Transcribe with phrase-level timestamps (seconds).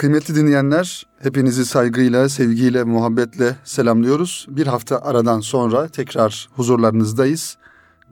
[0.00, 4.46] Kıymetli dinleyenler, hepinizi saygıyla, sevgiyle, muhabbetle selamlıyoruz.
[4.50, 7.56] Bir hafta aradan sonra tekrar huzurlarınızdayız.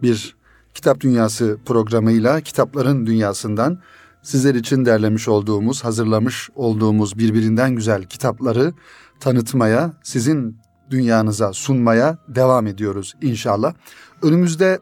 [0.03, 0.37] Bir
[0.75, 3.79] Kitap Dünyası programıyla kitapların dünyasından
[4.23, 8.73] sizler için derlemiş olduğumuz, hazırlamış olduğumuz birbirinden güzel kitapları
[9.21, 10.57] tanıtmaya, sizin
[10.91, 13.75] dünyanıza sunmaya devam ediyoruz inşallah.
[14.23, 14.79] Önümüzde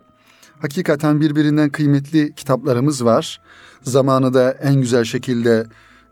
[0.60, 3.40] hakikaten birbirinden kıymetli kitaplarımız var.
[3.82, 5.66] Zamanı da en güzel şekilde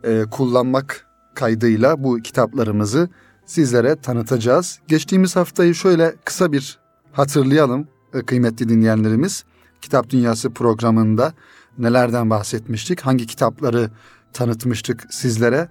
[0.05, 3.08] e, kullanmak kaydıyla bu kitaplarımızı
[3.46, 4.79] sizlere tanıtacağız.
[4.89, 6.79] Geçtiğimiz haftayı şöyle kısa bir
[7.12, 9.45] hatırlayalım e, kıymetli dinleyenlerimiz.
[9.81, 11.32] Kitap Dünyası programında
[11.79, 13.90] nelerden bahsetmiştik, hangi kitapları
[14.32, 15.68] tanıtmıştık sizlere.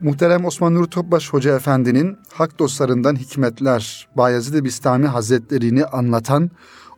[0.00, 6.50] Muhterem Osman Nuri Topbaş Hoca Efendi'nin Hak Dostlarından Hikmetler, Bayezid-i Bistami Hazretlerini anlatan,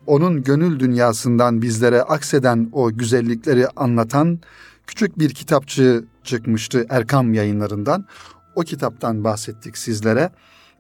[0.07, 4.41] onun gönül dünyasından bizlere akseden o güzellikleri anlatan
[4.87, 8.07] küçük bir kitapçı çıkmıştı Erkam yayınlarından.
[8.55, 10.31] O kitaptan bahsettik sizlere.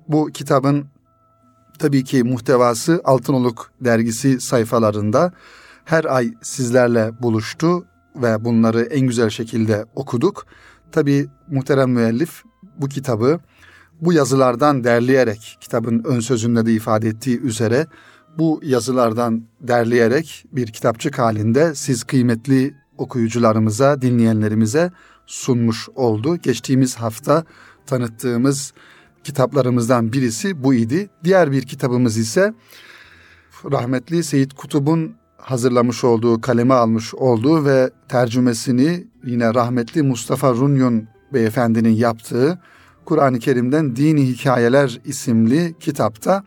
[0.08, 0.86] Bu kitabın
[1.78, 5.32] tabii ki muhtevası Altınoluk dergisi sayfalarında
[5.84, 10.46] her ay sizlerle buluştu ve bunları en güzel şekilde okuduk.
[10.92, 12.42] Tabii muhterem müellif
[12.76, 13.40] bu kitabı
[14.00, 17.86] bu yazılardan derleyerek kitabın ön sözünde de ifade ettiği üzere
[18.38, 24.90] bu yazılardan derleyerek bir kitapçık halinde siz kıymetli okuyucularımıza, dinleyenlerimize
[25.26, 26.36] sunmuş oldu.
[26.36, 27.44] Geçtiğimiz hafta
[27.86, 28.72] tanıttığımız
[29.24, 31.10] kitaplarımızdan birisi bu idi.
[31.24, 32.54] Diğer bir kitabımız ise
[33.72, 41.94] rahmetli Seyit Kutub'un hazırlamış olduğu, kaleme almış olduğu ve tercümesini yine rahmetli Mustafa Runyon beyefendinin
[41.94, 42.58] yaptığı
[43.04, 46.44] Kur'an-ı Kerim'den Dini Hikayeler isimli kitapta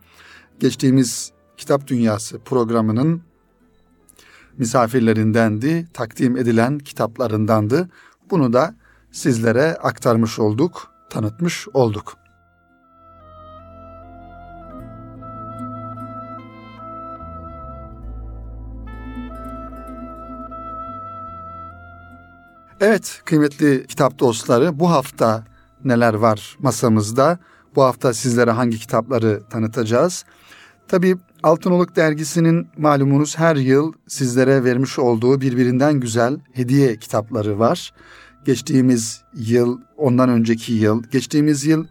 [0.59, 3.21] geçtiğimiz Kitap Dünyası programının
[4.57, 7.89] misafirlerindendi, takdim edilen kitaplarındandı.
[8.29, 8.75] Bunu da
[9.11, 12.17] sizlere aktarmış olduk, tanıtmış olduk.
[22.81, 25.43] Evet kıymetli kitap dostları bu hafta
[25.83, 27.39] neler var masamızda?
[27.75, 30.25] Bu hafta sizlere hangi kitapları tanıtacağız?
[30.87, 37.93] Tabii Altınoluk dergisinin malumunuz her yıl sizlere vermiş olduğu birbirinden güzel hediye kitapları var.
[38.45, 41.85] Geçtiğimiz yıl, ondan önceki yıl, geçtiğimiz yıl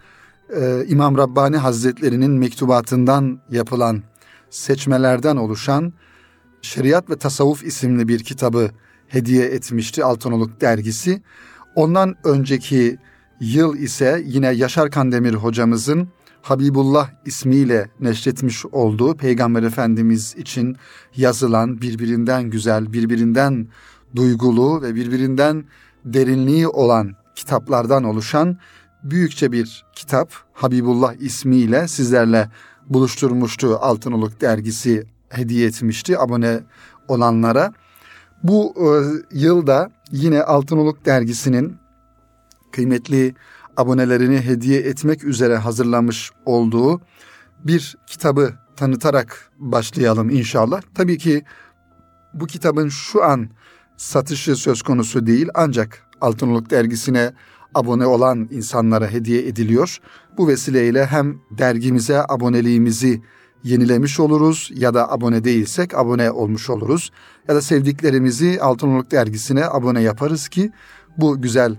[0.56, 4.03] e, İmam Rabbani Hazretlerinin mektubatından yapılan
[4.50, 5.92] seçmelerden oluşan
[6.62, 8.71] Şeriat ve Tasavvuf isimli bir kitabı
[9.09, 11.22] hediye etmişti Altınoluk dergisi.
[11.75, 12.98] Ondan önceki
[13.41, 16.09] yıl ise yine Yaşar Kandemir hocamızın
[16.44, 20.77] Habibullah ismiyle neşretmiş olduğu Peygamber Efendimiz için
[21.16, 23.69] yazılan birbirinden güzel, birbirinden
[24.16, 25.65] duygulu ve birbirinden
[26.04, 28.59] derinliği olan kitaplardan oluşan
[29.03, 32.50] büyükçe bir kitap Habibullah ismiyle sizlerle
[32.88, 36.60] buluşturmuştu Altınoluk dergisi hediye etmişti abone
[37.09, 37.72] olanlara.
[38.43, 38.88] Bu e,
[39.38, 41.77] yılda yine Altınoluk dergisinin
[42.72, 43.34] kıymetli
[43.76, 47.00] abonelerini hediye etmek üzere hazırlamış olduğu
[47.64, 50.82] bir kitabı tanıtarak başlayalım inşallah.
[50.94, 51.44] Tabii ki
[52.34, 53.48] bu kitabın şu an
[53.96, 57.32] satışı söz konusu değil ancak Altınoluk dergisine
[57.74, 59.98] abone olan insanlara hediye ediliyor.
[60.38, 63.22] Bu vesileyle hem dergimize aboneliğimizi
[63.64, 67.10] yenilemiş oluruz ya da abone değilsek abone olmuş oluruz.
[67.48, 70.72] Ya da sevdiklerimizi Altınoluk dergisine abone yaparız ki
[71.16, 71.76] bu güzel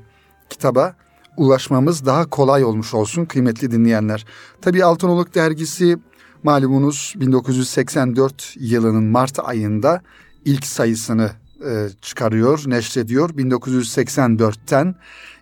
[0.49, 0.95] kitaba
[1.37, 4.25] ulaşmamız daha kolay olmuş olsun kıymetli dinleyenler.
[4.61, 5.97] Tabii Altınoluk dergisi
[6.43, 10.01] malumunuz 1984 yılının Mart ayında
[10.45, 11.31] ilk sayısını
[11.65, 13.29] e, çıkarıyor, neşrediyor.
[13.29, 14.95] 1984'ten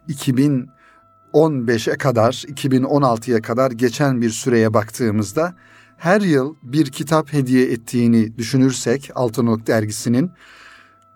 [0.10, 5.56] 2015'e kadar, 2016'ya kadar geçen bir süreye baktığımızda
[5.98, 10.32] her yıl bir kitap hediye ettiğini düşünürsek Altınoluk dergisinin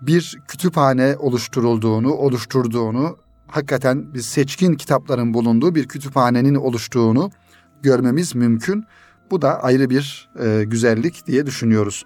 [0.01, 3.17] bir kütüphane oluşturulduğunu, oluşturduğunu
[3.47, 7.31] hakikaten bir seçkin kitapların bulunduğu bir kütüphanenin oluştuğunu
[7.81, 8.85] görmemiz mümkün.
[9.31, 12.05] Bu da ayrı bir e, güzellik diye düşünüyoruz.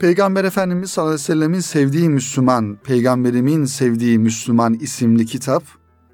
[0.00, 5.62] Peygamber Efendimiz sallallahu aleyhi ve sellemin sevdiği Müslüman, peygamberimin sevdiği Müslüman isimli kitap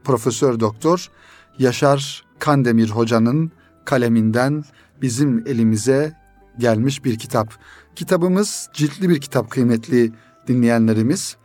[0.04, 1.10] Profesör Doktor
[1.58, 3.52] Yaşar Kandemir Hoca'nın
[3.84, 4.64] kaleminden
[5.02, 6.23] bizim elimize
[6.58, 7.48] gelmiş bir kitap.
[7.96, 10.12] Kitabımız ciltli bir kitap kıymetli
[10.48, 11.36] dinleyenlerimiz.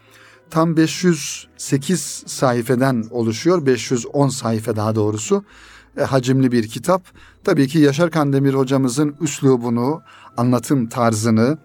[0.49, 3.65] Tam 508 sayfeden oluşuyor.
[3.65, 5.43] 510 sayfa daha doğrusu.
[5.97, 7.03] e, hacimli bir kitap.
[7.43, 10.01] Tabii ki Yaşar Kandemir hocamızın üslubunu,
[10.37, 11.57] anlatım tarzını,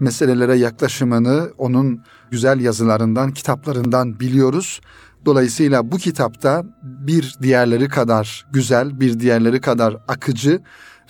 [0.00, 2.00] meselelere yaklaşımını onun
[2.30, 4.80] güzel yazılarından, kitaplarından biliyoruz.
[5.24, 10.60] Dolayısıyla bu kitapta bir diğerleri kadar güzel, bir diğerleri kadar akıcı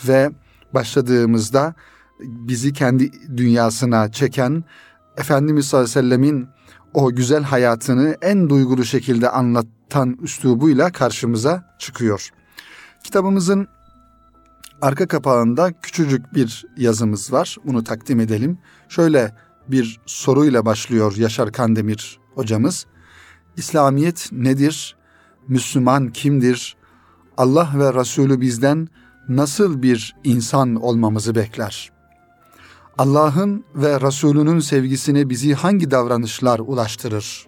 [0.09, 0.31] ve
[0.75, 1.75] başladığımızda
[2.21, 4.65] bizi kendi dünyasına çeken
[5.17, 6.49] Efendimiz sallallahu aleyhi ve sellemin
[6.95, 12.31] o güzel hayatını en duygulu şekilde anlatan üslubuyla karşımıza çıkıyor.
[13.05, 13.69] Kitabımızın
[14.83, 17.57] arka kapağında küçücük bir yazımız var.
[17.65, 18.59] Bunu takdim edelim.
[18.89, 19.35] Şöyle
[19.69, 22.87] bir soruyla başlıyor Yaşar Kandemir hocamız.
[23.57, 24.97] İslamiyet nedir?
[25.49, 26.77] Müslüman kimdir?
[27.37, 28.89] Allah ve Resulü bizden
[29.29, 31.93] nasıl bir insan olmamızı bekler?
[32.99, 37.47] Allah'ın ve Resulünün sevgisine bizi hangi davranışlar ulaştırır?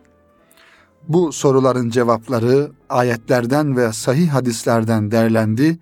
[1.09, 5.79] Bu soruların cevapları ayetlerden ve sahih hadislerden derlendi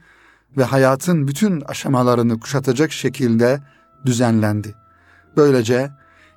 [0.57, 3.61] ve hayatın bütün aşamalarını kuşatacak şekilde
[4.07, 4.75] düzenlendi.
[5.37, 5.91] Böylece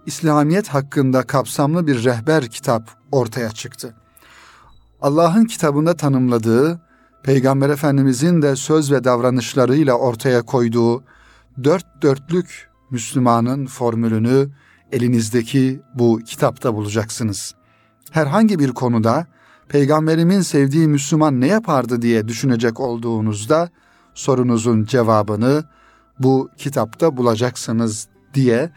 [0.06, 3.96] İslamiyet hakkında kapsamlı bir rehber kitap ortaya çıktı.
[5.02, 6.82] Allah'ın kitabında tanımladığı,
[7.26, 11.04] Peygamber Efendimizin de söz ve davranışlarıyla ortaya koyduğu
[11.64, 14.50] dört dörtlük Müslümanın formülünü
[14.92, 17.56] elinizdeki bu kitapta bulacaksınız.
[18.12, 19.28] Herhangi bir konuda
[19.70, 23.70] peygamberimin sevdiği Müslüman ne yapardı diye düşünecek olduğunuzda
[24.14, 25.64] sorunuzun cevabını
[26.20, 28.72] bu kitapta bulacaksınız diye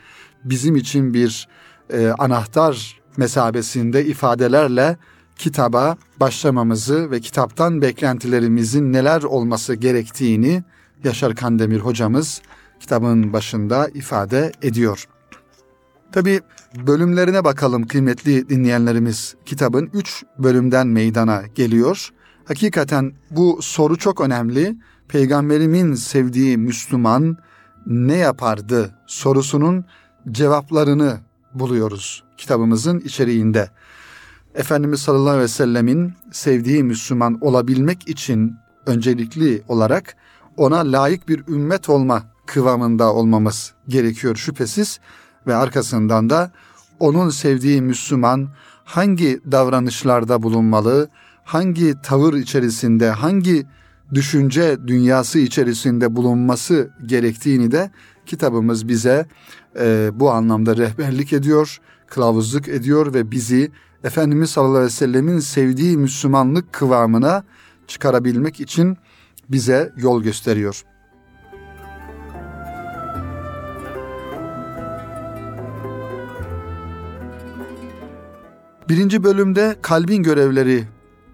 [0.45, 1.49] bizim için bir
[1.91, 4.97] e, anahtar mesabesinde ifadelerle
[5.39, 10.63] kitaba başlamamızı ve kitaptan beklentilerimizin neler olması gerektiğini
[11.05, 12.43] Yaşar Kandemir hocamız
[12.81, 15.09] kitabın başında ifade ediyor.
[16.13, 16.41] Tabi
[16.87, 19.35] bölümlerine bakalım kıymetli dinleyenlerimiz.
[19.47, 22.09] Kitabın üç bölümden meydana geliyor.
[22.45, 24.77] Hakikaten bu soru çok önemli.
[25.09, 27.37] Peygamberimin sevdiği Müslüman
[27.87, 29.85] ne yapardı sorusunun
[30.31, 31.19] cevaplarını
[31.55, 33.71] buluyoruz kitabımızın içeriğinde.
[34.55, 38.57] Efendimiz sallallahu aleyhi ve sellemin sevdiği Müslüman olabilmek için
[38.87, 40.17] öncelikli olarak
[40.57, 45.01] ona layık bir ümmet olma kıvamında olmamız gerekiyor şüphesiz
[45.47, 46.51] ve arkasından da
[47.01, 48.49] onun sevdiği Müslüman
[48.85, 51.09] hangi davranışlarda bulunmalı,
[51.45, 53.67] hangi tavır içerisinde, hangi
[54.15, 57.91] düşünce dünyası içerisinde bulunması gerektiğini de
[58.27, 59.27] kitabımız bize
[59.81, 63.71] e, bu anlamda rehberlik ediyor, kılavuzluk ediyor ve bizi
[64.05, 67.45] Efendimiz sallallahu aleyhi ve sellemin sevdiği Müslümanlık kıvamına
[67.87, 68.97] çıkarabilmek için
[69.49, 70.85] bize yol gösteriyor.
[78.89, 80.85] Birinci bölümde kalbin görevleri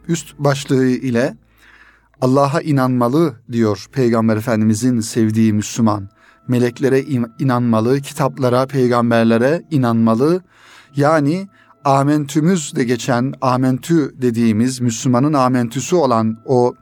[0.08, 1.37] üst başlığı ile
[2.20, 6.08] Allah'a inanmalı diyor Peygamber Efendimizin sevdiği Müslüman.
[6.49, 7.00] Meleklere
[7.38, 10.43] inanmalı, kitaplara, peygamberlere inanmalı.
[10.96, 11.49] Yani
[11.84, 16.75] amentümüz de geçen amentü dediğimiz Müslümanın amentüsü olan o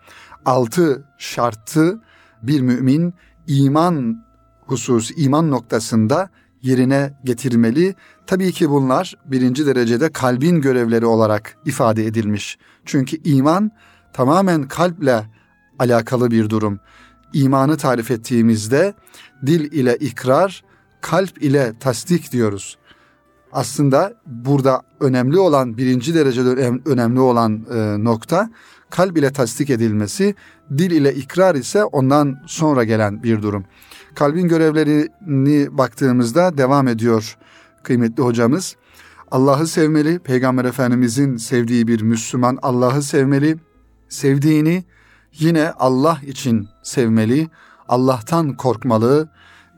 [0.44, 2.00] altı şartı
[2.42, 3.14] bir mümin
[3.46, 4.24] iman
[4.66, 6.30] husus, iman noktasında
[6.62, 7.94] yerine getirmeli.
[8.26, 12.58] Tabii ki bunlar birinci derecede kalbin görevleri olarak ifade edilmiş.
[12.84, 13.70] Çünkü iman
[14.12, 15.30] tamamen kalple
[15.78, 16.80] alakalı bir durum.
[17.32, 18.94] İmanı tarif ettiğimizde
[19.46, 20.64] dil ile ikrar,
[21.00, 22.78] kalp ile tasdik diyoruz.
[23.52, 28.50] Aslında burada önemli olan, birinci derecede önemli olan e, nokta
[28.90, 30.34] kalp ile tasdik edilmesi,
[30.78, 33.64] dil ile ikrar ise ondan sonra gelen bir durum.
[34.14, 37.38] Kalbin görevlerini baktığımızda devam ediyor
[37.82, 38.76] kıymetli hocamız.
[39.30, 43.56] Allah'ı sevmeli, Peygamber Efendimizin sevdiği bir Müslüman Allah'ı sevmeli,
[44.08, 44.84] sevdiğini
[45.38, 47.48] yine Allah için sevmeli,
[47.88, 49.28] Allah'tan korkmalı,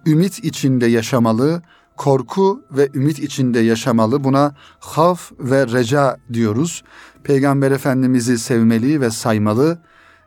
[0.07, 1.62] ümit içinde yaşamalı,
[1.97, 4.25] korku ve ümit içinde yaşamalı.
[4.25, 6.85] Buna haf ve reca diyoruz.
[7.25, 9.79] Peygamber Efendimiz'i sevmeli ve saymalı.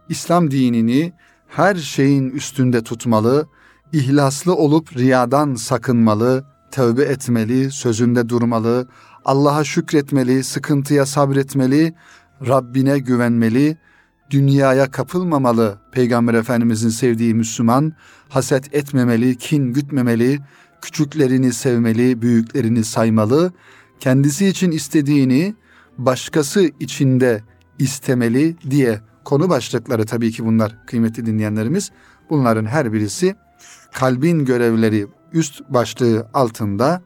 [0.10, 1.14] İslam dinini
[1.48, 3.48] her şeyin üstünde tutmalı,
[3.94, 8.88] ihlaslı olup riyadan sakınmalı, tövbe etmeli, sözünde durmalı,
[9.26, 11.94] Allah'a şükretmeli, sıkıntıya sabretmeli,
[12.48, 13.78] Rabbine güvenmeli,
[14.30, 15.78] dünyaya kapılmamalı.
[15.92, 17.94] Peygamber Efendimizin sevdiği Müslüman,
[18.30, 20.40] haset etmemeli, kin gütmemeli,
[20.82, 23.52] küçüklerini sevmeli, büyüklerini saymalı,
[24.00, 25.56] kendisi için istediğini
[25.98, 27.44] başkası içinde
[27.80, 31.92] istemeli diye konu başlıkları tabii ki bunlar kıymetli dinleyenlerimiz.
[32.30, 33.36] Bunların her birisi
[33.94, 37.02] kalbin görevleri üst başlığı altında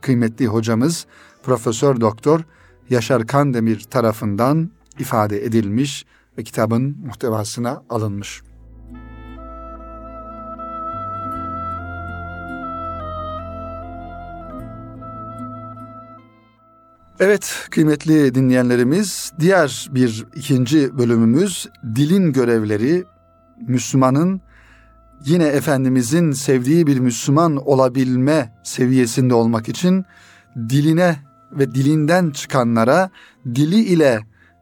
[0.00, 1.06] kıymetli hocamız
[1.42, 2.40] Profesör Doktor
[2.90, 6.06] Yaşar Kandemir tarafından ifade edilmiş
[6.38, 8.42] ve kitabın muhtevasına alınmış.
[17.22, 23.04] Evet kıymetli dinleyenlerimiz diğer bir ikinci bölümümüz dilin görevleri
[23.68, 24.40] Müslümanın
[25.24, 30.04] yine Efendimizin sevdiği bir Müslüman olabilme seviyesinde olmak için
[30.68, 31.16] diline
[31.52, 33.10] ve dilinden çıkanlara
[33.46, 34.20] dili ile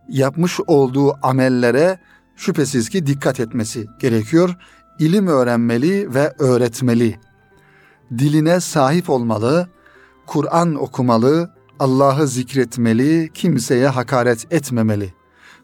[0.09, 1.99] yapmış olduğu amellere
[2.37, 4.57] şüphesiz ki dikkat etmesi gerekiyor.
[4.99, 7.19] İlim öğrenmeli ve öğretmeli.
[8.19, 9.69] Diline sahip olmalı,
[10.27, 15.15] Kur'an okumalı, Allah'ı zikretmeli, kimseye hakaret etmemeli.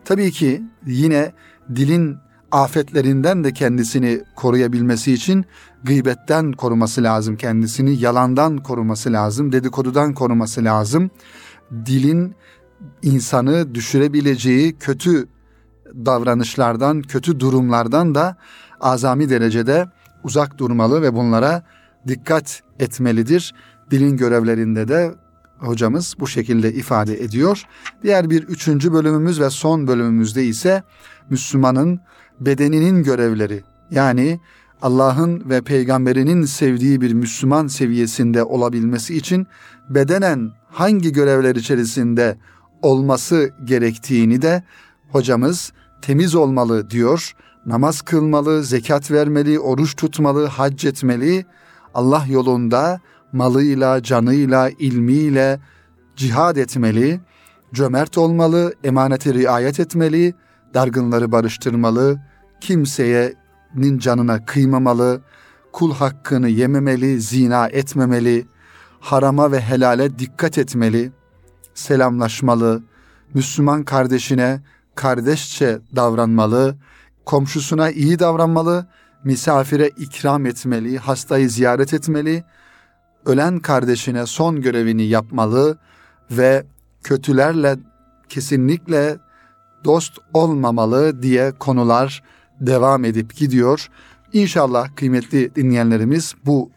[0.05, 1.33] Tabii ki yine
[1.75, 2.17] dilin
[2.53, 5.45] afetlerinden de kendisini koruyabilmesi için
[5.85, 11.11] gıybetten koruması lazım kendisini, yalandan koruması lazım, dedikodudan koruması lazım.
[11.87, 12.35] Dilin
[13.03, 15.29] insanı düşürebileceği kötü
[15.95, 18.37] davranışlardan, kötü durumlardan da
[18.81, 19.87] azami derecede
[20.25, 21.63] uzak durmalı ve bunlara
[22.09, 23.55] dikkat etmelidir.
[23.91, 25.15] Dilin görevlerinde de
[25.59, 27.63] hocamız bu şekilde ifade ediyor.
[28.03, 30.83] Diğer bir üçüncü bölümümüz ve son bölümümüzde ise
[31.31, 32.01] Müslümanın
[32.41, 34.41] bedeninin görevleri yani
[34.83, 39.47] Allah'ın ve peygamberinin sevdiği bir Müslüman seviyesinde olabilmesi için
[39.89, 42.39] bedenen hangi görevler içerisinde
[42.83, 44.63] olması gerektiğini de
[45.09, 45.73] hocamız
[46.03, 47.33] temiz olmalı diyor.
[47.67, 51.47] Namaz kılmalı, zekat vermeli, oruç tutmalı, hac etmeli.
[51.95, 53.01] Allah yolunda
[53.37, 55.61] malıyla, canıyla, ilmiyle
[56.17, 57.21] cihad etmeli,
[57.75, 60.35] cömert olmalı, emaneti riayet etmeli,
[60.75, 62.21] dargınları barıştırmalı,
[62.61, 65.21] kimseyenin canına kıymamalı,
[65.73, 68.47] kul hakkını yememeli, zina etmemeli,
[69.01, 71.13] harama ve helale dikkat etmeli,
[71.75, 72.83] selamlaşmalı,
[73.35, 74.61] Müslüman kardeşine
[74.95, 76.77] kardeşçe davranmalı,
[77.25, 78.87] komşusuna iyi davranmalı,
[79.25, 82.45] misafire ikram etmeli, hastayı ziyaret etmeli,
[83.27, 85.79] ölen kardeşine son görevini yapmalı
[86.31, 86.65] ve
[87.03, 87.77] kötülerle
[88.29, 89.17] kesinlikle
[89.85, 92.23] dost olmamalı diye konular
[92.61, 93.89] devam edip gidiyor.
[94.33, 96.71] İnşallah kıymetli dinleyenlerimiz bu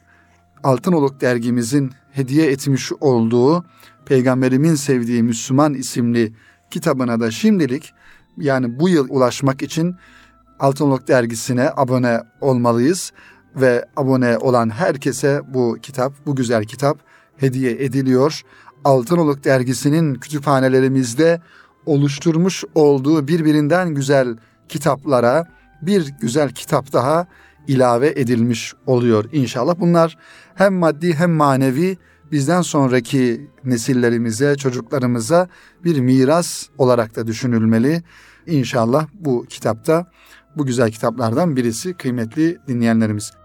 [0.64, 3.66] Altınoluk dergimizin hediye etmiş olduğu
[4.06, 6.34] Peygamberimin sevdiği Müslüman isimli
[6.72, 7.94] kitabına da şimdilik
[8.38, 9.96] yani bu yıl ulaşmak için
[10.60, 13.12] Altınoluk dergisine abone olmalıyız
[13.56, 17.00] ve abone olan herkese bu kitap, bu güzel kitap
[17.38, 18.42] hediye ediliyor.
[18.84, 21.42] Altınoluk dergisinin kütüphanelerimizde
[21.86, 24.38] oluşturmuş olduğu birbirinden güzel
[24.70, 25.48] kitaplara
[25.82, 27.28] bir güzel kitap daha
[27.68, 29.76] ilave edilmiş oluyor inşallah.
[29.80, 30.18] Bunlar
[30.56, 31.98] hem maddi hem manevi
[32.32, 35.48] bizden sonraki nesillerimize, çocuklarımıza
[35.84, 38.04] bir miras olarak da düşünülmeli.
[38.48, 40.12] İnşallah bu kitapta
[40.58, 43.39] bu güzel kitaplardan birisi kıymetli dinleyenlerimiz.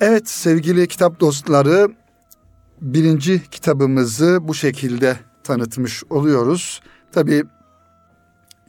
[0.00, 1.88] Evet sevgili kitap dostları
[2.80, 6.80] birinci kitabımızı bu şekilde tanıtmış oluyoruz.
[7.12, 7.44] Tabi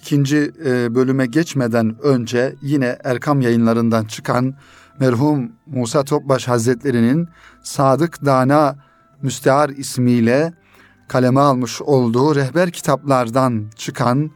[0.01, 4.55] ikinci e, bölüme geçmeden önce yine Erkam yayınlarından çıkan
[4.99, 7.29] merhum Musa Topbaş Hazretleri'nin
[7.63, 8.75] Sadık Dana
[9.21, 10.53] Müstehar ismiyle
[11.07, 14.31] kaleme almış olduğu rehber kitaplardan çıkan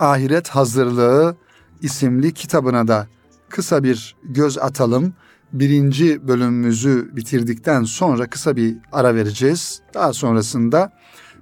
[0.00, 1.36] Ahiret Hazırlığı
[1.82, 3.06] isimli kitabına da
[3.48, 5.14] kısa bir göz atalım
[5.54, 9.80] birinci bölümümüzü bitirdikten sonra kısa bir ara vereceğiz.
[9.94, 10.92] Daha sonrasında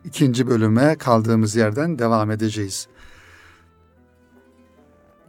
[0.04, 2.88] ikinci bölüme kaldığımız yerden devam edeceğiz.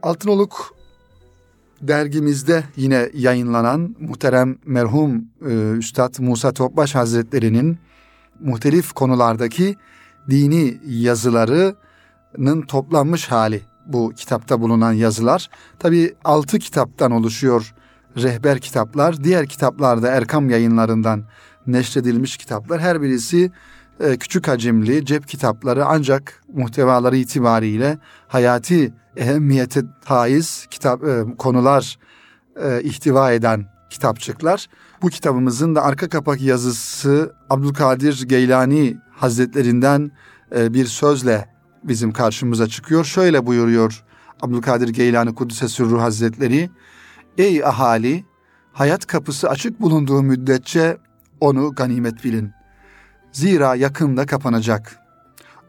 [0.01, 0.75] Altınoluk
[1.81, 7.77] dergimizde yine yayınlanan muhterem merhum e, Üstad Musa Topbaş Hazretleri'nin
[8.39, 9.75] muhtelif konulardaki
[10.29, 15.49] dini yazılarının toplanmış hali bu kitapta bulunan yazılar.
[15.79, 17.73] Tabi altı kitaptan oluşuyor
[18.17, 21.23] rehber kitaplar, diğer kitaplarda Erkam yayınlarından
[21.67, 22.81] neşredilmiş kitaplar.
[22.81, 23.51] Her birisi
[23.99, 31.99] e, küçük hacimli cep kitapları ancak muhtevaları itibariyle hayati ehemmiyete haiz kitap e, konular
[32.63, 34.67] e, ihtiva eden kitapçıklar.
[35.01, 40.11] Bu kitabımızın da arka kapak yazısı Abdülkadir Geylani Hazretlerinden
[40.51, 41.49] bir sözle
[41.83, 43.05] bizim karşımıza çıkıyor.
[43.05, 44.03] Şöyle buyuruyor
[44.41, 46.69] Abdülkadir Geylani Kudüs'e Sürru Hazretleri.
[47.37, 48.25] Ey ahali,
[48.73, 50.97] hayat kapısı açık bulunduğu müddetçe
[51.39, 52.51] onu ganimet bilin.
[53.31, 54.99] Zira yakında kapanacak.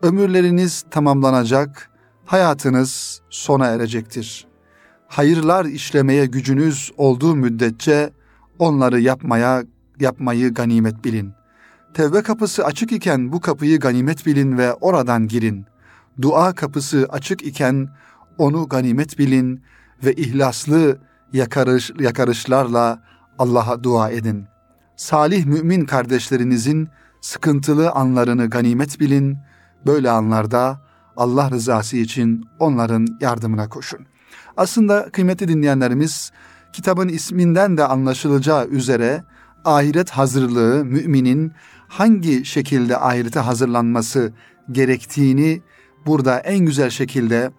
[0.03, 1.91] Ömürleriniz tamamlanacak,
[2.25, 4.47] hayatınız sona erecektir.
[5.09, 8.11] Hayırlar işlemeye gücünüz olduğu müddetçe
[8.59, 9.65] onları yapmaya
[10.01, 11.33] yapmayı ganimet bilin.
[11.95, 15.67] Tevbe kapısı açık iken bu kapıyı ganimet bilin ve oradan girin.
[16.23, 17.89] Dua kapısı açık iken
[18.39, 19.63] onu ganimet bilin
[20.05, 20.99] ve ihlaslı
[21.35, 23.03] yakarış, yakarışlarla
[23.39, 24.45] Allah'a dua edin.
[24.97, 26.89] Salih mümin kardeşlerinizin
[27.21, 29.39] sıkıntılı anlarını ganimet bilin.
[29.87, 30.81] Böyle anlarda
[31.17, 34.07] Allah rızası için onların yardımına koşun.
[34.57, 36.33] Aslında kıymetli dinleyenlerimiz
[36.73, 39.25] kitabın isminden de anlaşılacağı üzere
[39.65, 41.53] ahiret hazırlığı müminin
[41.89, 44.33] hangi şekilde ahirete hazırlanması
[44.73, 45.63] gerektiğini
[46.07, 47.51] burada en güzel şekilde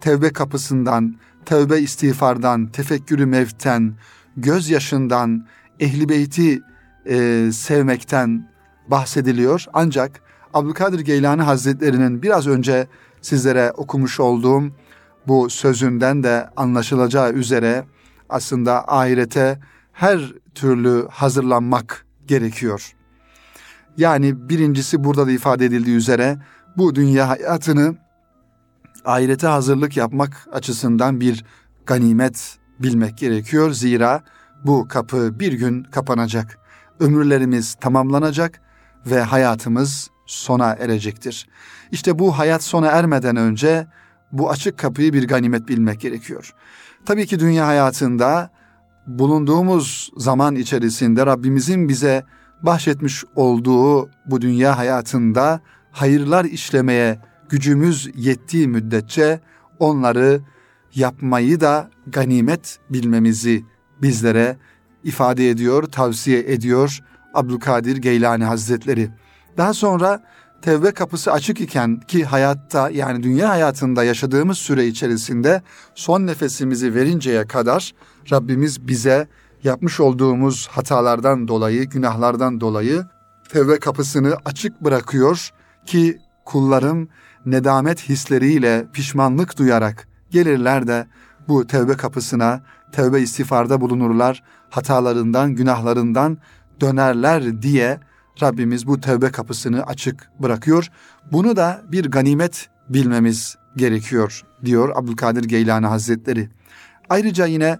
[0.00, 3.94] tevbe kapısından, tevbe istiğfardan, tefekkürü mevten,
[4.36, 5.46] gözyaşından,
[5.80, 6.62] ehli beyti
[7.06, 8.50] e, sevmekten
[8.88, 9.64] bahsediliyor.
[9.72, 10.20] Ancak
[10.54, 12.86] Abdülkadir Geylani Hazretleri'nin biraz önce
[13.20, 14.62] sizlere okumuş olduğum
[15.26, 17.84] bu sözünden de anlaşılacağı üzere
[18.28, 19.58] aslında ahirete
[19.92, 22.92] her türlü hazırlanmak gerekiyor.
[23.96, 26.38] Yani birincisi burada da ifade edildiği üzere
[26.76, 27.96] bu dünya hayatını
[29.04, 31.44] ahirete hazırlık yapmak açısından bir
[31.86, 33.70] ganimet bilmek gerekiyor.
[33.70, 34.22] Zira
[34.64, 36.58] bu kapı bir gün kapanacak.
[37.00, 38.60] Ömürlerimiz tamamlanacak
[39.06, 41.48] ve hayatımız sona erecektir.
[41.90, 43.86] İşte bu hayat sona ermeden önce
[44.32, 46.54] bu açık kapıyı bir ganimet bilmek gerekiyor.
[47.06, 48.50] Tabii ki dünya hayatında
[49.06, 52.24] bulunduğumuz zaman içerisinde Rabbimizin bize
[52.62, 57.18] bahşetmiş olduğu bu dünya hayatında hayırlar işlemeye
[57.52, 59.40] gücümüz yettiği müddetçe
[59.78, 60.40] onları
[60.94, 63.64] yapmayı da ganimet bilmemizi
[64.02, 64.56] bizlere
[65.04, 67.00] ifade ediyor, tavsiye ediyor
[67.34, 69.10] Abdülkadir Geylani Hazretleri.
[69.56, 70.22] Daha sonra
[70.62, 75.62] tevbe kapısı açık iken ki hayatta yani dünya hayatında yaşadığımız süre içerisinde
[75.94, 77.92] son nefesimizi verinceye kadar
[78.32, 79.28] Rabbimiz bize
[79.64, 83.04] yapmış olduğumuz hatalardan dolayı, günahlardan dolayı
[83.48, 85.50] tevbe kapısını açık bırakıyor
[85.86, 87.08] ki kullarım
[87.46, 91.06] nedamet hisleriyle pişmanlık duyarak gelirler de
[91.48, 96.38] bu tevbe kapısına tevbe istiğfarda bulunurlar, hatalarından, günahlarından
[96.80, 98.00] dönerler diye
[98.42, 100.90] Rabbimiz bu tevbe kapısını açık bırakıyor.
[101.32, 106.48] Bunu da bir ganimet bilmemiz gerekiyor diyor Abdülkadir Geylani Hazretleri.
[107.10, 107.78] Ayrıca yine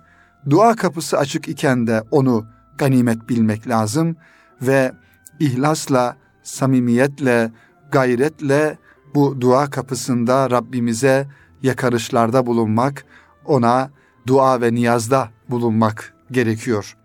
[0.51, 2.47] dua kapısı açık iken de onu
[2.79, 4.17] ganimet bilmek lazım
[4.63, 4.93] ve
[5.41, 7.53] ihlasla, samimiyetle,
[7.93, 8.79] gayretle
[9.15, 11.29] bu dua kapısında Rabbimize
[11.63, 13.05] yakarışlarda bulunmak,
[13.45, 13.91] ona
[14.27, 16.97] dua ve niyazda bulunmak gerekiyor.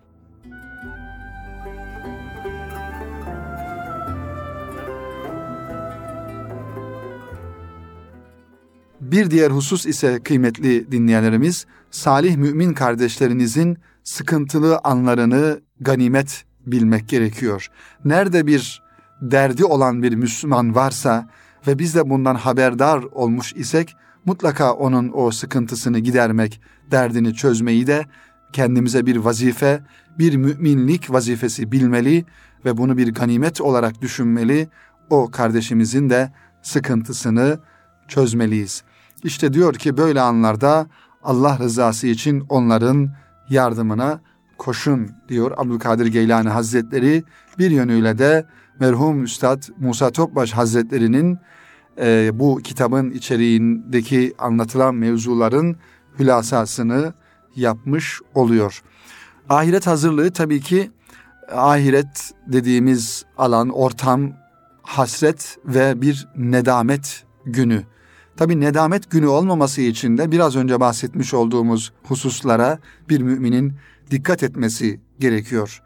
[9.02, 17.68] Bir diğer husus ise kıymetli dinleyenlerimiz, salih mümin kardeşlerinizin sıkıntılı anlarını ganimet bilmek gerekiyor.
[18.06, 18.82] Nerede bir
[19.22, 21.30] derdi olan bir Müslüman varsa
[21.68, 28.06] ve biz de bundan haberdar olmuş isek mutlaka onun o sıkıntısını gidermek, derdini çözmeyi de
[28.54, 29.84] kendimize bir vazife,
[30.20, 32.26] bir müminlik vazifesi bilmeli
[32.66, 34.70] ve bunu bir ganimet olarak düşünmeli.
[35.10, 37.60] O kardeşimizin de sıkıntısını
[38.08, 38.84] çözmeliyiz.
[39.24, 40.88] İşte diyor ki böyle anlarda
[41.24, 43.10] Allah rızası için onların
[43.50, 44.22] yardımına
[44.58, 47.24] koşun diyor Abdülkadir Geylani Hazretleri.
[47.60, 48.46] Bir yönüyle de
[48.80, 51.40] merhum Üstad Musa Topbaş Hazretleri'nin
[52.00, 55.76] e, bu kitabın içeriğindeki anlatılan mevzuların
[56.20, 57.14] hülasasını
[57.56, 58.84] yapmış oluyor.
[59.50, 60.92] Ahiret hazırlığı tabii ki
[61.52, 64.32] ahiret dediğimiz alan, ortam,
[64.82, 67.84] hasret ve bir nedamet günü.
[68.38, 72.80] Tabi nedamet günü olmaması için de biraz önce bahsetmiş olduğumuz hususlara
[73.10, 73.74] bir müminin
[74.12, 75.82] dikkat etmesi gerekiyor.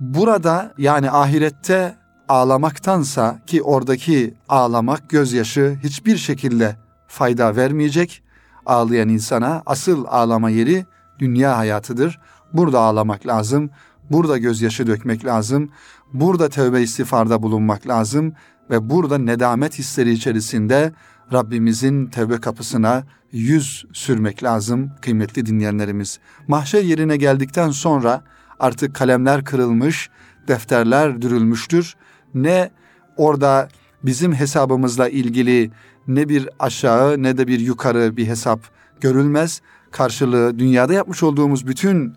[0.00, 1.96] Burada yani ahirette
[2.28, 6.76] ağlamaktansa ki oradaki ağlamak gözyaşı hiçbir şekilde
[7.08, 8.22] fayda vermeyecek.
[8.66, 10.86] Ağlayan insana asıl ağlama yeri
[11.18, 12.20] dünya hayatıdır.
[12.52, 13.70] Burada ağlamak lazım.
[14.10, 15.70] Burada gözyaşı dökmek lazım.
[16.12, 18.32] Burada tövbe istiğfarda bulunmak lazım
[18.70, 20.92] ve burada nedamet hisleri içerisinde
[21.32, 26.18] Rabbimizin tevbe kapısına yüz sürmek lazım kıymetli dinleyenlerimiz.
[26.48, 28.22] Mahşer yerine geldikten sonra
[28.60, 30.10] artık kalemler kırılmış,
[30.48, 31.96] defterler dürülmüştür.
[32.34, 32.70] Ne
[33.16, 33.68] orada
[34.02, 35.70] bizim hesabımızla ilgili
[36.08, 38.60] ne bir aşağı ne de bir yukarı bir hesap
[39.00, 39.60] görülmez.
[39.90, 42.14] Karşılığı dünyada yapmış olduğumuz bütün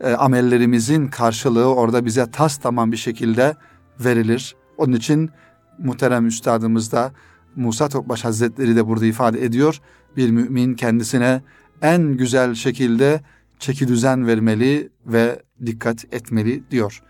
[0.00, 3.54] e, amellerimizin karşılığı orada bize tas tamam bir şekilde
[4.00, 4.56] verilir.
[4.76, 5.30] Onun için
[5.78, 7.12] muhterem üstadımız da
[7.56, 9.80] Musa Topbaş Hazretleri de burada ifade ediyor.
[10.16, 11.42] Bir mümin kendisine
[11.82, 13.20] en güzel şekilde
[13.58, 17.02] çeki düzen vermeli ve dikkat etmeli diyor.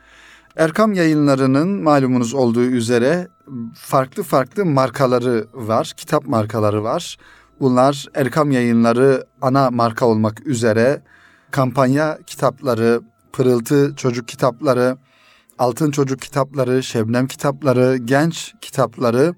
[0.60, 3.28] Erkam yayınlarının malumunuz olduğu üzere
[3.74, 7.16] farklı farklı markaları var, kitap markaları var.
[7.60, 11.02] Bunlar Erkam yayınları ana marka olmak üzere
[11.50, 13.00] kampanya kitapları,
[13.32, 14.96] pırıltı çocuk kitapları,
[15.58, 19.34] altın çocuk kitapları, şebnem kitapları, genç kitapları,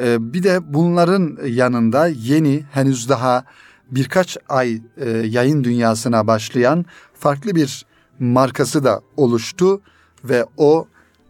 [0.00, 3.44] e, bir de bunların yanında yeni henüz daha
[3.90, 7.86] birkaç ay e, yayın dünyasına başlayan farklı bir
[8.18, 9.80] markası da oluştu
[10.24, 10.86] ve o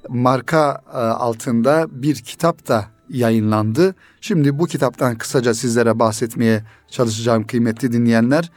[0.09, 3.95] marka e, altında bir kitap da yayınlandı.
[4.21, 8.51] Şimdi bu kitaptan kısaca sizlere bahsetmeye çalışacağım kıymetli dinleyenler.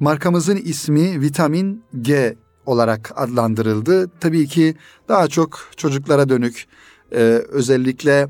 [0.00, 4.10] Markamızın ismi Vitamin G olarak adlandırıldı.
[4.20, 4.74] Tabii ki
[5.08, 6.66] daha çok çocuklara dönük
[7.12, 8.28] e, özellikle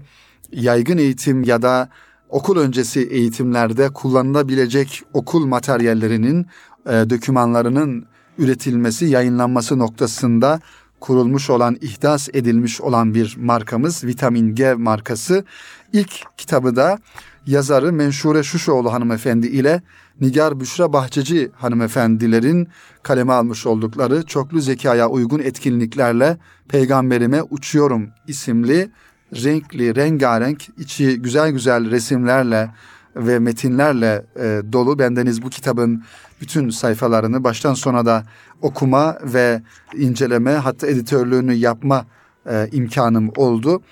[0.52, 1.88] yaygın eğitim ya da
[2.28, 6.46] okul öncesi eğitimlerde kullanılabilecek okul materyallerinin,
[6.86, 8.06] e, dokümanlarının
[8.38, 10.60] üretilmesi, yayınlanması noktasında
[11.00, 15.44] kurulmuş olan, ihdas edilmiş olan bir markamız Vitamin G markası.
[15.92, 16.98] İlk kitabı da
[17.46, 19.82] yazarı Menşure Şuşoğlu hanımefendi ile
[20.20, 22.68] Nigar Büşra Bahçeci hanımefendilerin
[23.02, 28.90] kaleme almış oldukları çoklu zekaya uygun etkinliklerle Peygamberime Uçuyorum isimli
[29.34, 32.70] renkli, rengarenk, içi güzel güzel resimlerle
[33.16, 34.98] ve metinlerle e, dolu.
[34.98, 36.04] Bendeniz bu kitabın
[36.40, 38.24] bütün sayfalarını baştan sona da
[38.62, 39.62] okuma ve
[39.94, 42.06] inceleme hatta editörlüğünü yapma
[42.46, 43.82] e, imkanım oldu.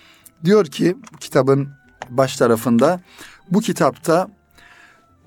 [0.45, 1.69] Diyor ki kitabın
[2.11, 3.01] baş tarafında
[3.51, 4.29] bu kitapta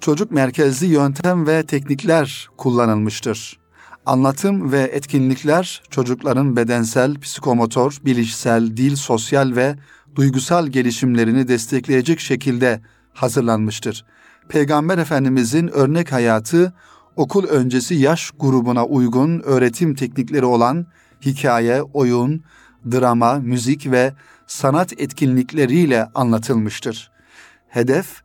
[0.02, 3.60] çocuk merkezli yöntem ve teknikler kullanılmıştır.
[4.06, 9.76] Anlatım ve etkinlikler çocukların bedensel, psikomotor, bilişsel, dil, sosyal ve
[10.16, 12.82] duygusal gelişimlerini destekleyecek şekilde
[13.14, 14.06] hazırlanmıştır.
[14.50, 16.74] Peygamber Efendimizin örnek hayatı
[17.18, 20.86] okul öncesi yaş grubuna uygun öğretim teknikleri olan
[21.26, 22.44] hikaye, oyun,
[22.92, 24.14] drama, müzik ve
[24.48, 27.12] sanat etkinlikleriyle anlatılmıştır.
[27.68, 28.22] Hedef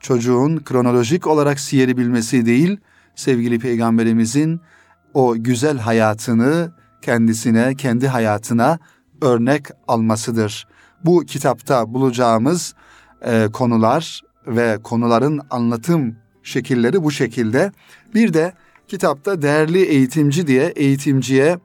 [0.00, 2.76] çocuğun kronolojik olarak siyeri bilmesi değil,
[3.14, 4.60] sevgili peygamberimizin
[5.14, 8.78] o güzel hayatını kendisine, kendi hayatına
[9.22, 10.66] örnek almasıdır.
[11.04, 12.74] Bu kitapta bulacağımız
[13.22, 17.72] e, konular ve konuların anlatım şekilleri bu şekilde.
[18.16, 18.52] Bir de
[18.88, 21.58] kitapta değerli eğitimci diye eğitimciye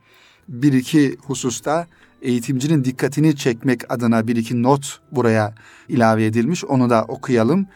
[0.48, 1.88] bir iki hususta
[2.22, 5.56] eğitimcinin dikkatini çekmek adına bir iki not buraya
[5.90, 6.66] ilave edilmiş.
[6.66, 7.68] Onu da okuyalım.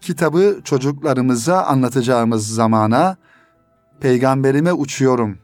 [0.00, 3.16] Kitabı çocuklarımıza anlatacağımız zamana
[4.00, 5.38] peygamberime uçuyorum.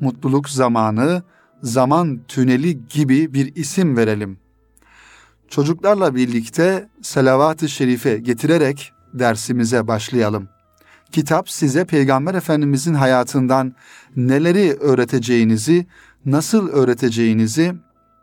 [0.00, 1.22] Mutluluk zamanı,
[1.62, 4.38] zaman tüneli gibi bir isim verelim.
[5.48, 10.48] Çocuklarla birlikte selavat-ı şerife getirerek dersimize başlayalım.
[11.12, 13.74] Kitap size Peygamber Efendimizin hayatından
[14.16, 15.86] neleri öğreteceğinizi,
[16.26, 17.74] nasıl öğreteceğinizi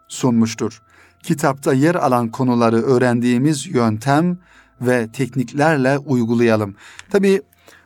[0.07, 0.81] sunmuştur.
[1.23, 4.37] Kitapta yer alan konuları öğrendiğimiz yöntem
[4.81, 6.75] ve tekniklerle uygulayalım.
[7.09, 7.41] Tabii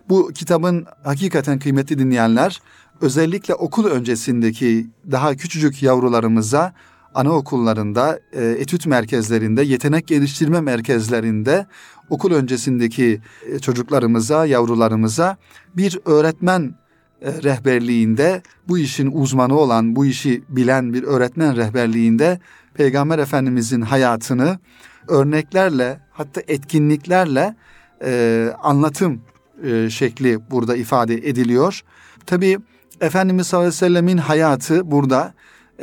[0.10, 2.62] bu kitabın hakikaten kıymetli dinleyenler
[3.02, 6.74] özellikle okul öncesindeki daha küçücük yavrularımıza
[7.16, 11.68] anaokullarında, e, etüt merkezlerinde, yetenek geliştirme merkezlerinde
[12.10, 15.38] okul öncesindeki e, çocuklarımıza, yavrularımıza
[15.78, 16.76] bir öğretmen
[17.22, 22.40] e, rehberliğinde bu işin uzmanı olan, bu işi bilen bir öğretmen rehberliğinde
[22.74, 24.60] Peygamber Efendimizin hayatını
[25.08, 27.56] örneklerle hatta etkinliklerle
[28.04, 29.22] e, anlatım
[29.64, 31.84] e, şekli burada ifade ediliyor.
[32.26, 32.58] Tabi
[33.02, 35.34] Efendimiz sallallahu aleyhi ve sellemin hayatı burada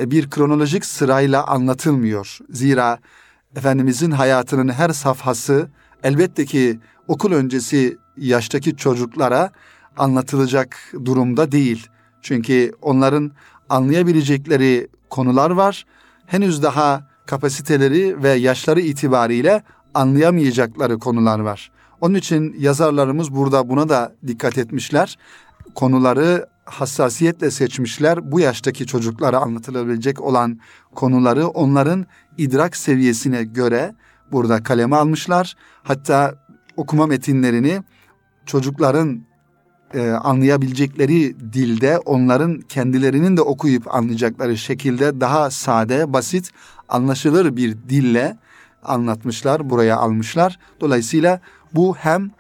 [0.01, 2.39] e, bir kronolojik sırayla anlatılmıyor.
[2.51, 2.99] Zira
[3.57, 5.69] Efendimizin hayatının her safhası
[6.03, 9.51] elbette ki okul öncesi yaştaki çocuklara
[9.97, 11.87] anlatılacak durumda değil.
[12.23, 13.33] Çünkü onların
[13.69, 15.87] anlayabilecekleri konular var.
[16.27, 19.63] Henüz daha kapasiteleri ve yaşları itibariyle
[19.95, 21.71] anlayamayacakları konular var.
[22.01, 25.19] Onun için yazarlarımız burada buna da dikkat etmişler.
[25.75, 28.33] Konuları hassasiyetle seçmişler.
[28.33, 30.61] Bu yaştaki çocuklara anlatılabilecek olan
[30.95, 32.07] konuları onların
[32.39, 33.95] idrak seviyesine göre
[34.33, 35.57] burada kaleme almışlar.
[35.83, 36.35] Hatta
[36.77, 37.83] okuma metinlerini
[38.47, 39.23] çocukların
[39.95, 46.51] e, anlayabilecekleri dilde onların kendilerinin de okuyup anlayacakları şekilde daha sade, basit,
[46.89, 48.37] anlaşılır bir dille
[48.83, 50.59] anlatmışlar, buraya almışlar.
[50.81, 51.41] Dolayısıyla
[51.75, 52.31] bu hem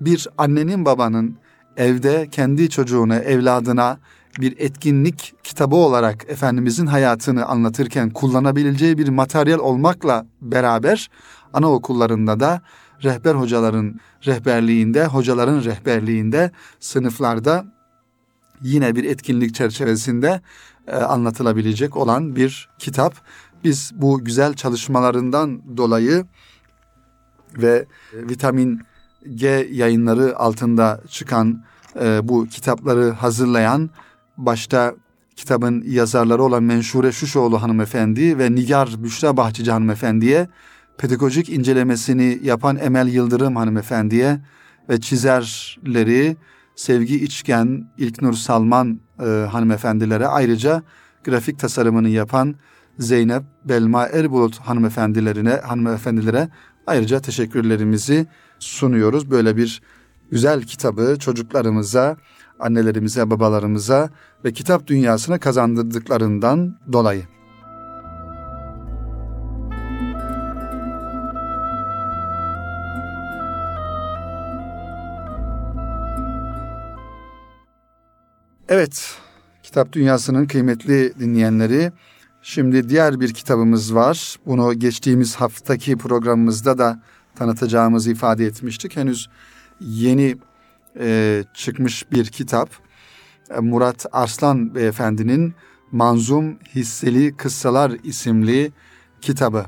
[0.00, 1.36] bir annenin babanın
[1.76, 3.98] evde kendi çocuğuna, evladına
[4.38, 11.10] bir etkinlik kitabı olarak Efendimizin hayatını anlatırken kullanabileceği bir materyal olmakla beraber
[11.52, 12.62] anaokullarında da
[13.02, 17.64] rehber hocaların rehberliğinde, hocaların rehberliğinde sınıflarda
[18.62, 20.40] yine bir etkinlik çerçevesinde
[20.86, 23.14] e, anlatılabilecek olan bir kitap.
[23.64, 26.26] Biz bu güzel çalışmalarından dolayı
[27.56, 28.80] ve vitamin
[29.34, 31.64] G yayınları altında çıkan
[32.00, 33.90] e, bu kitapları hazırlayan
[34.46, 34.94] başta
[35.36, 40.48] kitabın yazarları olan Menşure Şuşoğlu hanımefendi ve Nigar Büşra Bahçıcı hanımefendiye,
[40.98, 44.40] pedagojik incelemesini yapan Emel Yıldırım hanımefendiye
[44.88, 46.36] ve çizerleri
[46.76, 50.82] Sevgi İçken, İlknur Salman e, hanımefendilere ayrıca
[51.24, 52.54] grafik tasarımını yapan
[52.98, 56.48] Zeynep Belma Erbulut hanımefendilerine hanımefendilere
[56.86, 58.26] ayrıca teşekkürlerimizi
[58.58, 59.30] sunuyoruz.
[59.30, 59.82] Böyle bir
[60.30, 62.16] güzel kitabı çocuklarımıza,
[62.60, 64.10] annelerimize, babalarımıza
[64.44, 67.22] ve kitap dünyasına kazandırdıklarından dolayı.
[78.68, 79.18] Evet,
[79.62, 81.92] Kitap Dünyası'nın kıymetli dinleyenleri,
[82.42, 84.36] şimdi diğer bir kitabımız var.
[84.46, 87.00] Bunu geçtiğimiz haftaki programımızda da
[87.36, 88.96] tanıtacağımızı ifade etmiştik.
[88.96, 89.28] Henüz
[89.80, 90.36] yeni
[90.98, 92.70] e, çıkmış bir kitap.
[93.50, 95.54] E, Murat Arslan Beyefendi'nin
[95.92, 98.72] Manzum Hisseli Kıssalar isimli
[99.20, 99.64] kitabı.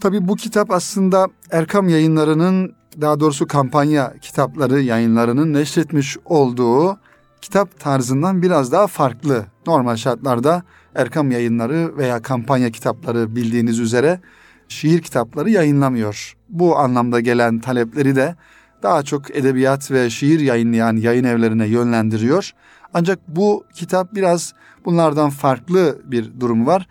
[0.00, 6.98] Tabi bu kitap aslında Erkam yayınlarının daha doğrusu kampanya kitapları yayınlarının neşretmiş olduğu
[7.40, 9.46] kitap tarzından biraz daha farklı.
[9.66, 10.62] Normal şartlarda
[10.94, 14.20] Erkam yayınları veya kampanya kitapları bildiğiniz üzere
[14.68, 16.36] şiir kitapları yayınlamıyor.
[16.48, 18.36] Bu anlamda gelen talepleri de
[18.86, 22.52] daha çok edebiyat ve şiir yayınlayan yayın evlerine yönlendiriyor.
[22.94, 26.88] Ancak bu kitap biraz bunlardan farklı bir durum var.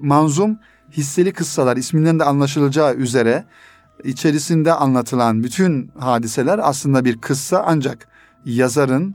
[0.00, 0.58] Manzum
[0.92, 3.44] hisseli kıssalar isminden de anlaşılacağı üzere
[4.04, 8.08] içerisinde anlatılan bütün hadiseler aslında bir kıssa ancak
[8.44, 9.14] yazarın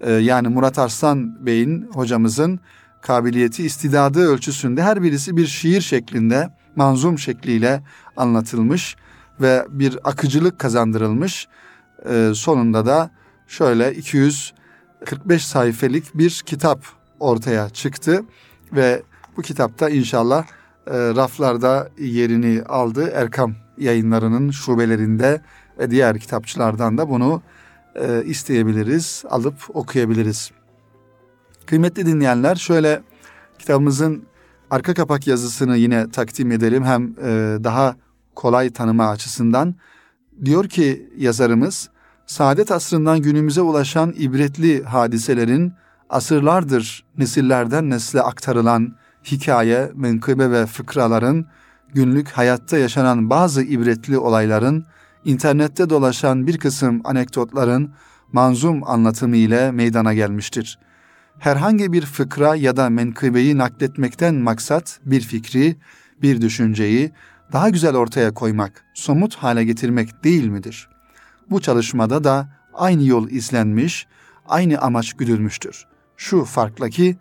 [0.00, 2.60] e, yani Murat Arslan Bey'in hocamızın
[3.02, 7.82] kabiliyeti istidadı ölçüsünde her birisi bir şiir şeklinde manzum şekliyle
[8.16, 8.96] anlatılmış
[9.40, 11.48] ve bir akıcılık kazandırılmış.
[12.08, 13.10] Ee, sonunda da
[13.46, 16.84] şöyle 245 sayfelik bir kitap
[17.20, 18.24] ortaya çıktı
[18.72, 19.02] ve
[19.36, 20.44] bu kitapta inşallah
[20.86, 23.10] e, raflarda yerini aldı.
[23.14, 25.40] Erkam yayınlarının şubelerinde
[25.78, 27.42] ve diğer kitapçılardan da bunu
[27.94, 30.50] e, isteyebiliriz, alıp okuyabiliriz.
[31.66, 33.02] Kıymetli dinleyenler şöyle
[33.58, 34.24] kitabımızın
[34.70, 37.96] arka kapak yazısını yine takdim edelim hem e, daha
[38.34, 39.74] kolay tanıma açısından.
[40.44, 41.90] Diyor ki yazarımız,
[42.26, 45.72] saadet asrından günümüze ulaşan ibretli hadiselerin
[46.10, 51.46] asırlardır nesillerden nesle aktarılan hikaye, menkıbe ve fıkraların,
[51.94, 54.84] günlük hayatta yaşanan bazı ibretli olayların,
[55.24, 57.90] internette dolaşan bir kısım anekdotların
[58.32, 60.90] manzum anlatımı ile meydana gelmiştir.''
[61.40, 65.76] herhangi bir fıkra ya da menkıbeyi nakletmekten maksat bir fikri,
[66.22, 67.12] bir düşünceyi
[67.52, 70.88] daha güzel ortaya koymak, somut hale getirmek değil midir?
[71.50, 74.06] Bu çalışmada da aynı yol izlenmiş,
[74.46, 75.86] aynı amaç güdülmüştür.
[76.16, 77.16] Şu farkla ki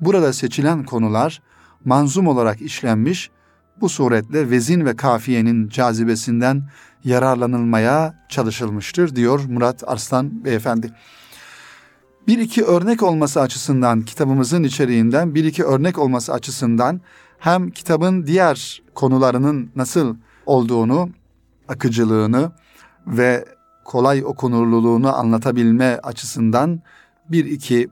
[0.00, 1.42] burada seçilen konular
[1.84, 3.30] manzum olarak işlenmiş,
[3.80, 6.68] bu suretle vezin ve kafiyenin cazibesinden
[7.04, 10.92] yararlanılmaya çalışılmıştır diyor Murat Arslan Beyefendi
[12.26, 17.00] bir iki örnek olması açısından kitabımızın içeriğinden bir iki örnek olması açısından
[17.38, 21.08] hem kitabın diğer konularının nasıl olduğunu,
[21.68, 22.52] akıcılığını
[23.06, 23.44] ve
[23.84, 26.82] kolay okunurluluğunu anlatabilme açısından
[27.28, 27.88] bir iki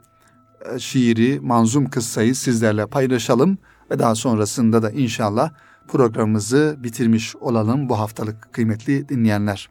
[0.73, 3.57] e, şiiri, manzum kıssayı sizlerle paylaşalım
[3.91, 5.51] ve daha sonrasında da inşallah
[5.87, 9.69] programımızı bitirmiş olalım bu haftalık kıymetli dinleyenler.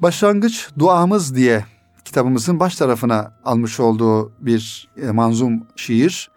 [0.00, 1.64] Başlangıç duamız diye
[2.14, 6.30] kitabımızın baş tarafına almış olduğu bir e, manzum şiir.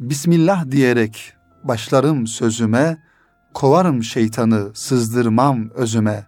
[0.00, 3.02] Bismillah diyerek başlarım sözüme,
[3.54, 6.26] kovarım şeytanı sızdırmam özüme.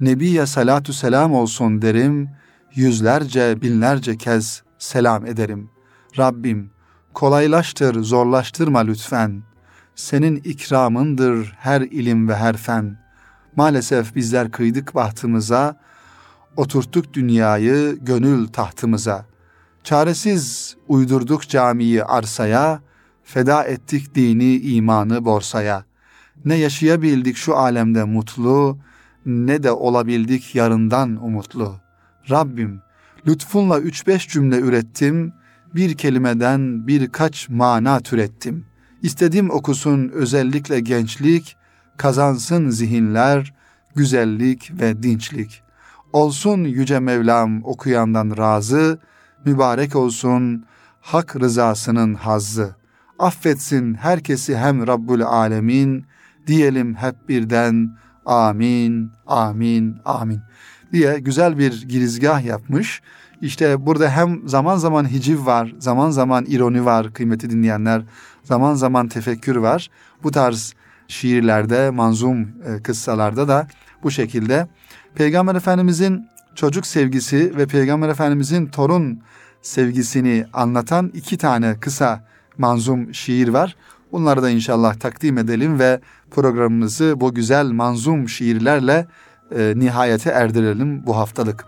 [0.00, 2.30] Nebiye salatu selam olsun derim,
[2.74, 5.70] yüzlerce binlerce kez selam ederim.
[6.18, 6.70] Rabbim
[7.14, 9.42] kolaylaştır zorlaştırma lütfen.
[9.94, 12.98] Senin ikramındır her ilim ve her fen.
[13.56, 15.76] Maalesef bizler kıydık bahtımıza,
[16.56, 19.26] Oturttuk dünyayı gönül tahtımıza.
[19.84, 22.80] Çaresiz uydurduk camiyi arsaya,
[23.24, 25.84] feda ettik dini imanı borsaya.
[26.44, 28.78] Ne yaşayabildik şu alemde mutlu,
[29.26, 31.74] ne de olabildik yarından umutlu.
[32.30, 32.80] Rabbim,
[33.26, 35.32] lütfunla üç beş cümle ürettim,
[35.74, 38.64] bir kelimeden birkaç mana türettim.
[39.02, 41.56] İstedim okusun özellikle gençlik,
[41.96, 43.54] kazansın zihinler,
[43.94, 45.62] güzellik ve dinçlik.
[46.12, 48.98] Olsun yüce Mevlam okuyandan razı,
[49.44, 50.64] mübarek olsun
[51.00, 52.76] hak rızasının hazzı.
[53.18, 56.04] Affetsin herkesi hem Rabbul Alemin,
[56.46, 60.40] diyelim hep birden amin, amin, amin
[60.92, 63.02] diye güzel bir girizgah yapmış.
[63.40, 68.02] İşte burada hem zaman zaman hiciv var, zaman zaman ironi var kıymeti dinleyenler,
[68.42, 69.90] zaman zaman tefekkür var.
[70.22, 70.74] Bu tarz
[71.08, 73.66] şiirlerde, manzum e, kıssalarda da
[74.02, 74.68] bu şekilde
[75.18, 79.22] Peygamber Efendimizin çocuk sevgisi ve Peygamber Efendimizin torun
[79.62, 82.24] sevgisini anlatan iki tane kısa
[82.58, 83.76] manzum şiir var.
[84.12, 86.00] Bunları da inşallah takdim edelim ve
[86.30, 89.06] programımızı bu güzel manzum şiirlerle
[89.56, 91.64] e, nihayete erdirelim bu haftalık.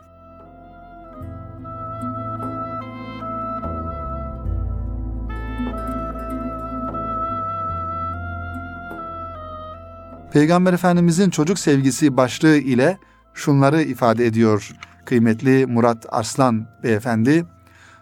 [10.33, 12.99] Peygamber Efendimizin çocuk sevgisi başlığı ile
[13.35, 14.73] şunları ifade ediyor
[15.05, 17.45] kıymetli Murat Arslan beyefendi.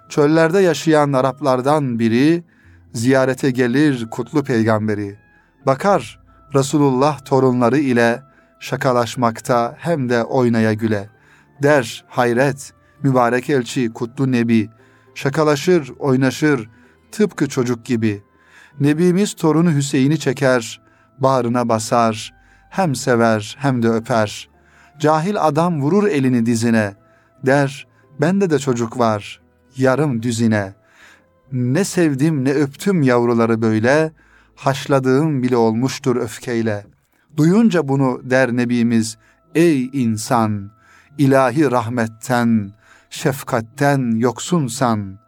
[0.09, 2.45] Çöllerde yaşayan Araplardan biri
[2.93, 5.19] ziyarete gelir kutlu peygamberi.
[5.67, 6.21] Bakar
[6.55, 8.23] Resulullah torunları ile
[8.61, 11.09] şakalaşmakta hem de oynaya güle.
[11.63, 14.71] Der hayret mübarek elçi kutlu nebi
[15.15, 16.71] şakalaşır oynaşır
[17.13, 18.23] tıpkı çocuk gibi.
[18.81, 20.81] Nebimiz torunu Hüseyin'i çeker
[21.19, 22.35] bağrına basar
[22.71, 24.49] hem sever hem de öper.
[24.99, 26.95] Cahil adam vurur elini dizine
[27.47, 27.87] der
[28.21, 29.41] bende de çocuk var
[29.77, 30.75] yarım düzine.
[31.53, 34.13] Ne sevdim ne öptüm yavruları böyle
[34.57, 36.99] haşladığım bile olmuştur öfkeyle.''
[37.39, 39.19] Duyunca bunu der Nebimiz,
[39.55, 40.71] ey insan,
[41.19, 42.73] ilahi rahmetten,
[43.11, 45.19] şefkatten yoksunsan,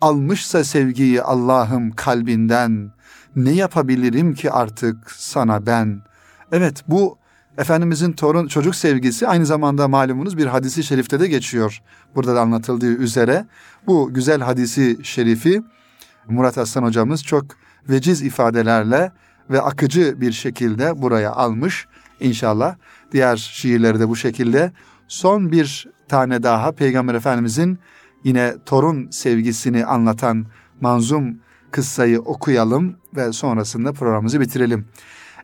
[0.00, 2.92] almışsa sevgiyi Allah'ım kalbinden,
[3.36, 6.02] ne yapabilirim ki artık sana ben?
[6.52, 7.18] Evet bu
[7.60, 11.82] Efendimizin torun çocuk sevgisi aynı zamanda malumunuz bir hadisi şerifte de geçiyor.
[12.14, 13.46] Burada da anlatıldığı üzere
[13.86, 15.62] bu güzel hadisi şerifi
[16.28, 17.44] Murat Aslan hocamız çok
[17.88, 19.12] veciz ifadelerle
[19.50, 21.86] ve akıcı bir şekilde buraya almış
[22.20, 22.76] inşallah.
[23.12, 24.72] Diğer şiirleri de bu şekilde.
[25.08, 27.78] Son bir tane daha Peygamber Efendimizin
[28.24, 30.46] yine torun sevgisini anlatan
[30.80, 31.38] manzum
[31.70, 34.86] kıssayı okuyalım ve sonrasında programımızı bitirelim.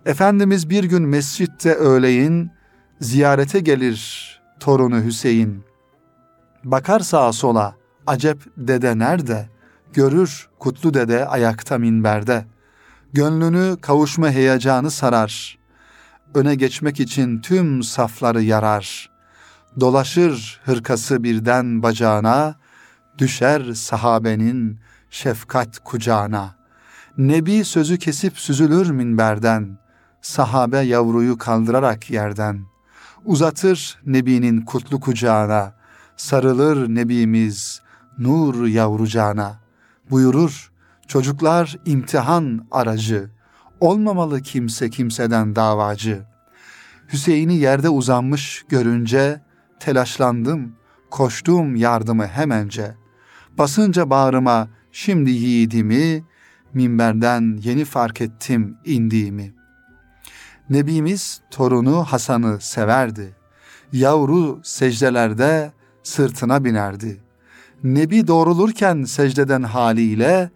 [0.07, 2.51] Efendimiz bir gün mescitte öğleyin
[3.01, 5.65] ziyarete gelir torunu Hüseyin.
[6.65, 9.49] Bakar sağa sola acep dede nerede?
[9.93, 12.57] Görür kutlu dede ayakta minberde.''
[13.13, 15.59] Gönlünü kavuşma heyecanı sarar.
[16.35, 19.11] Öne geçmek için tüm safları yarar.
[19.81, 22.57] Dolaşır hırkası birden bacağına,
[23.19, 26.57] düşer sahabenin şefkat kucağına.
[27.19, 29.79] Nebi sözü kesip süzülür minberden,
[30.23, 32.61] sahabe yavruyu kaldırarak yerden.
[33.25, 35.75] Uzatır Nebi'nin kutlu kucağına,
[36.17, 37.83] sarılır Nebimiz
[38.19, 39.61] nur yavrucağına.
[40.11, 40.71] Buyurur,
[41.07, 43.31] Çocuklar imtihan aracı.
[43.81, 46.25] Olmamalı kimse kimseden davacı.
[47.13, 49.41] Hüseyin'i yerde uzanmış görünce
[49.81, 50.73] telaşlandım,
[51.11, 52.95] koştum yardımı hemence.
[53.59, 56.25] Basınca bağrıma şimdi yiğidimi,
[56.75, 59.55] minberden yeni fark ettim indiğimi.
[60.71, 63.35] Nebimiz torunu Hasan'ı severdi.
[63.93, 67.21] Yavru secdelerde sırtına binerdi.
[67.85, 70.51] Nebi doğrulurken secdeden haliyle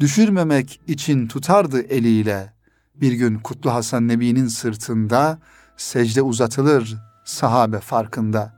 [0.00, 2.52] düşürmemek için tutardı eliyle.
[2.94, 5.38] Bir gün Kutlu Hasan Nebi'nin sırtında
[5.76, 8.54] secde uzatılır sahabe farkında.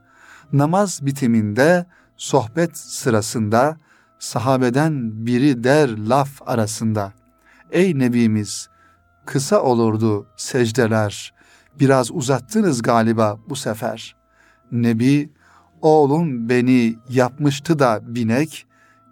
[0.53, 3.77] Namaz bitiminde sohbet sırasında
[4.19, 7.13] sahabeden biri der laf arasında.
[7.71, 8.69] Ey Nebimiz
[9.29, 11.35] kısa olurdu secdeler
[11.81, 14.17] biraz uzattınız galiba bu sefer.
[14.73, 15.31] Nebi
[15.83, 18.67] oğlum beni yapmıştı da binek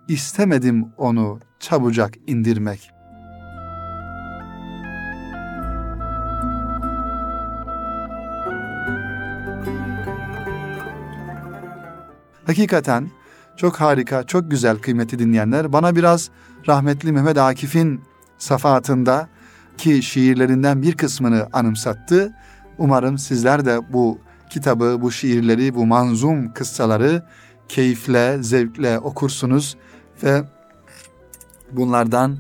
[0.09, 2.91] istemedim onu çabucak indirmek.
[12.47, 13.11] Hakikaten
[13.57, 15.73] çok harika, çok güzel kıymeti dinleyenler.
[15.73, 16.31] Bana biraz
[16.69, 18.01] rahmetli Mehmet Akif'in
[18.39, 19.29] safahatında
[19.79, 22.35] ki şiirlerinden bir kısmını anımsattı.
[22.79, 24.19] Umarım sizler de bu
[24.51, 27.23] kitabı, bu şiirleri, bu manzum kıssaları
[27.69, 29.77] keyifle, zevkle okursunuz
[30.23, 30.45] ve
[31.73, 32.37] bunlardan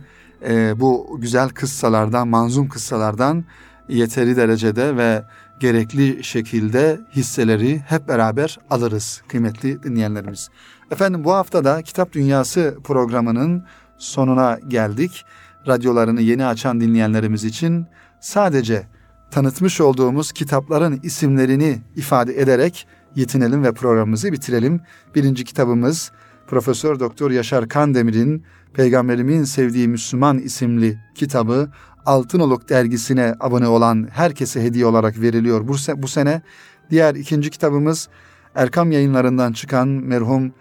[0.49, 3.45] e, bu güzel kıssalardan, manzum kıssalardan
[3.89, 5.25] yeteri derecede ve
[5.61, 10.49] gerekli şekilde hisseleri hep beraber alırız kıymetli dinleyenlerimiz.
[10.91, 13.65] Efendim bu hafta da Kitap Dünyası programının
[13.99, 15.25] sonuna geldik.
[15.69, 17.87] Radyolarını yeni açan dinleyenlerimiz için
[18.21, 18.87] sadece
[19.31, 24.81] tanıtmış olduğumuz kitapların isimlerini ifade ederek yetinelim ve programımızı bitirelim.
[25.15, 26.13] Birinci kitabımız
[26.47, 28.45] Profesör Doktor Yaşar Kandemir'in
[28.75, 31.71] Peygamberimin Sevdiği Müslüman isimli kitabı
[32.07, 35.69] Altınoluk dergisine abone olan herkese hediye olarak veriliyor.
[35.69, 36.43] Bu, se- bu sene
[36.91, 38.09] diğer ikinci kitabımız
[38.55, 40.53] Erkam yayınlarından çıkan merhum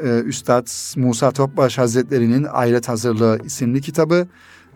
[0.00, 4.26] Üstad Musa Topbaş Hazretleri'nin Ahiret Hazırlığı isimli kitabı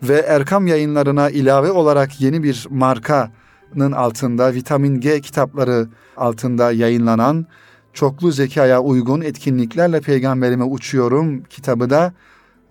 [0.03, 5.87] ve Erkam yayınlarına ilave olarak yeni bir markanın altında vitamin G kitapları
[6.17, 7.45] altında yayınlanan
[7.93, 12.13] çoklu zekaya uygun etkinliklerle peygamberime uçuyorum kitabı da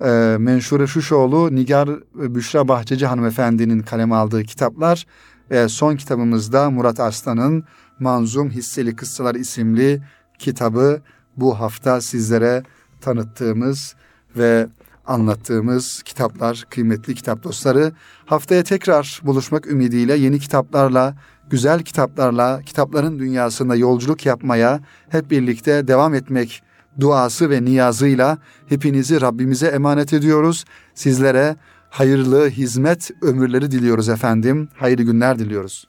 [0.05, 5.07] e, Menşure Şuşoğlu Nigar Büşra Bahçeci hanımefendinin kaleme aldığı kitaplar
[5.51, 7.65] ve son kitabımızda Murat Arslan'ın
[8.01, 10.03] Manzum Hisseli Kıssalar isimli
[10.39, 11.03] kitabı
[11.37, 12.63] bu hafta sizlere
[13.01, 13.95] tanıttığımız
[14.37, 14.67] ve
[15.07, 17.93] anlattığımız kitaplar, kıymetli kitap dostları.
[18.27, 21.15] Haftaya tekrar buluşmak ümidiyle yeni kitaplarla,
[21.51, 26.63] güzel kitaplarla, kitapların dünyasında yolculuk yapmaya hep birlikte devam etmek
[27.01, 30.65] duası ve niyazıyla hepinizi Rabbimize emanet ediyoruz.
[30.95, 31.57] Sizlere
[31.91, 34.69] hayırlı hizmet ömürleri diliyoruz efendim.
[34.75, 35.87] Hayırlı günler diliyoruz.